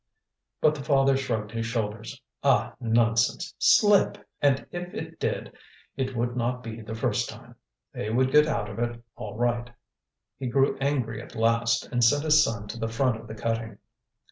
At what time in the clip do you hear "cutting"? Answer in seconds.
13.35-13.77